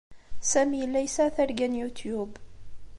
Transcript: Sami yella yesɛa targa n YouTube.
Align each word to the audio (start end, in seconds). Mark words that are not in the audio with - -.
Sami 0.51 0.77
yella 0.79 0.99
yesɛa 1.05 1.35
targa 1.35 1.67
n 1.67 1.77
YouTube. 1.81 2.33